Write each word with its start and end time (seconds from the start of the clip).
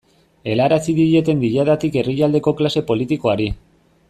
Helarazi 0.53 0.95
dieten 0.99 1.43
Diadatik 1.45 1.99
herrialdeko 2.03 2.57
klase 2.63 2.87
politikoari. 2.93 3.51